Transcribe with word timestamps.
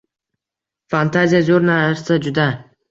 Fantaziya 0.95 1.43
zo‘r 1.51 1.71
narsa 1.71 2.23
juda. 2.27 2.51